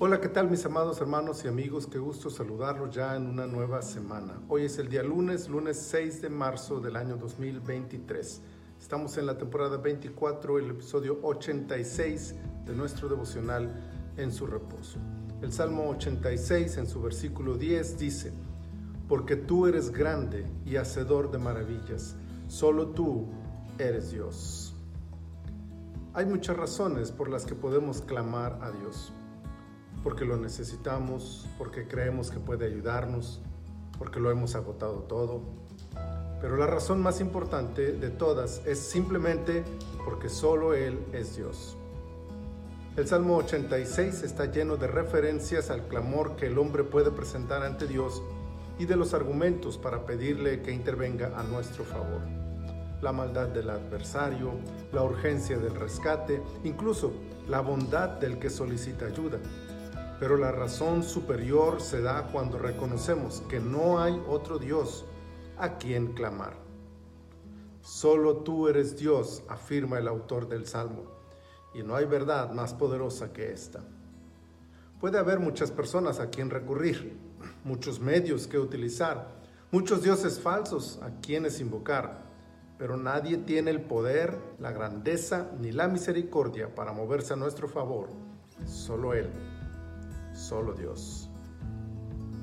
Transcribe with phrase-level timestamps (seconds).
[0.00, 1.86] Hola, ¿qué tal mis amados hermanos y amigos?
[1.86, 4.40] Qué gusto saludarlos ya en una nueva semana.
[4.48, 8.40] Hoy es el día lunes, lunes 6 de marzo del año 2023.
[8.80, 12.34] Estamos en la temporada 24, el episodio 86
[12.66, 13.72] de nuestro devocional
[14.16, 14.98] en su reposo.
[15.40, 18.32] El Salmo 86 en su versículo 10 dice,
[19.06, 22.16] porque tú eres grande y hacedor de maravillas,
[22.48, 23.28] solo tú
[23.78, 24.74] eres Dios.
[26.14, 29.12] Hay muchas razones por las que podemos clamar a Dios
[30.04, 33.40] porque lo necesitamos, porque creemos que puede ayudarnos,
[33.98, 35.40] porque lo hemos agotado todo.
[36.42, 39.64] Pero la razón más importante de todas es simplemente
[40.04, 41.78] porque solo Él es Dios.
[42.98, 47.86] El Salmo 86 está lleno de referencias al clamor que el hombre puede presentar ante
[47.86, 48.22] Dios
[48.78, 52.20] y de los argumentos para pedirle que intervenga a nuestro favor.
[53.00, 54.52] La maldad del adversario,
[54.92, 57.12] la urgencia del rescate, incluso
[57.48, 59.38] la bondad del que solicita ayuda
[60.24, 65.04] pero la razón superior se da cuando reconocemos que no hay otro Dios
[65.58, 66.54] a quien clamar.
[67.82, 71.02] Solo tú eres Dios, afirma el autor del Salmo,
[71.74, 73.84] y no hay verdad más poderosa que esta.
[74.98, 77.18] Puede haber muchas personas a quien recurrir,
[77.62, 79.28] muchos medios que utilizar,
[79.70, 82.22] muchos dioses falsos a quienes invocar,
[82.78, 88.08] pero nadie tiene el poder, la grandeza ni la misericordia para moverse a nuestro favor,
[88.64, 89.28] solo Él
[90.34, 91.30] solo Dios.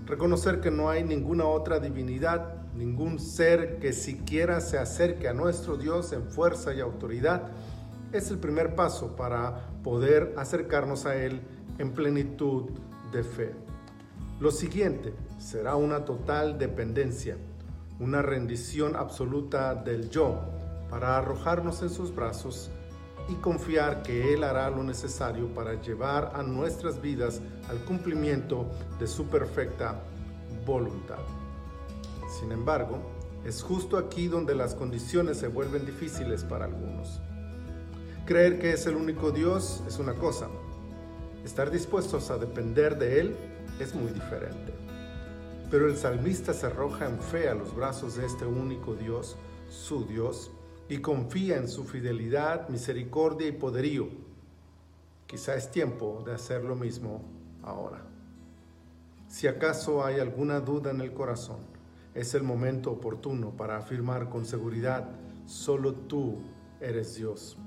[0.06, 5.78] Reconocer que no hay ninguna otra divinidad, ningún ser que siquiera se acerque a nuestro
[5.78, 7.50] Dios en fuerza y autoridad,
[8.12, 11.42] es el primer paso para poder acercarnos a Él
[11.78, 12.72] en plenitud
[13.12, 13.52] de fe.
[14.40, 17.38] Lo siguiente será una total dependencia,
[18.00, 20.42] una rendición absoluta del yo
[20.90, 22.72] para arrojarnos en sus brazos
[23.30, 28.70] y confiar que Él hará lo necesario para llevar a nuestras vidas al cumplimiento
[29.00, 30.02] de su perfecta
[30.66, 31.20] voluntad.
[32.40, 33.00] Sin embargo,
[33.46, 37.20] es justo aquí donde las condiciones se vuelven difíciles para algunos.
[38.26, 40.48] Creer que es el único Dios es una cosa.
[41.44, 43.36] Estar dispuestos a depender de Él
[43.80, 44.74] es muy diferente.
[45.72, 49.38] Pero el salmista se arroja en fe a los brazos de este único Dios,
[49.70, 50.52] su Dios,
[50.92, 54.10] y confía en su fidelidad, misericordia y poderío.
[55.26, 57.22] Quizá es tiempo de hacer lo mismo
[57.64, 58.02] ahora.
[59.30, 61.60] Si acaso hay alguna duda en el corazón,
[62.14, 65.08] es el momento oportuno para afirmar con seguridad,
[65.46, 66.42] solo tú
[66.82, 67.58] eres Dios.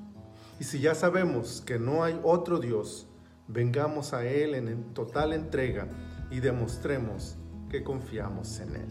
[0.61, 3.07] Y si ya sabemos que no hay otro Dios,
[3.49, 5.89] vengamos a Él en total entrega
[6.31, 7.39] y demostremos
[7.71, 8.89] que confiamos en Él.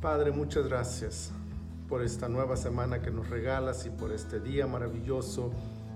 [0.00, 1.32] Padre, muchas gracias
[1.88, 5.50] por esta nueva semana que nos regalas y por este día maravilloso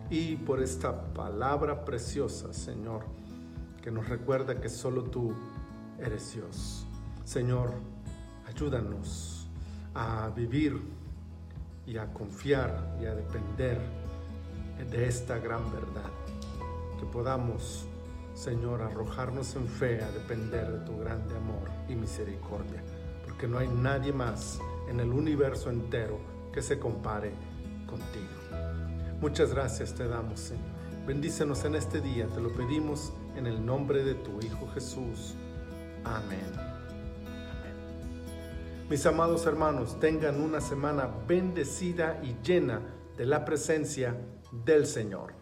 [0.08, 3.04] y por esta palabra preciosa, Señor,
[3.82, 5.34] que nos recuerda que solo tú
[5.98, 6.86] eres Dios.
[7.24, 7.74] Señor,
[8.46, 9.46] ayúdanos
[9.94, 10.80] a vivir
[11.86, 13.78] y a confiar y a depender
[14.90, 16.10] de esta gran verdad.
[16.98, 17.86] Que podamos,
[18.34, 22.82] Señor, arrojarnos en fe a depender de tu grande amor y misericordia,
[23.24, 24.58] porque no hay nadie más
[24.92, 26.20] en el universo entero
[26.52, 27.32] que se compare
[27.86, 28.28] contigo.
[29.20, 30.66] Muchas gracias te damos, Señor.
[31.06, 35.34] Bendícenos en este día, te lo pedimos en el nombre de tu Hijo Jesús.
[36.04, 36.44] Amén.
[36.54, 37.74] Amén.
[38.90, 42.82] Mis amados hermanos, tengan una semana bendecida y llena
[43.16, 44.14] de la presencia
[44.64, 45.41] del Señor.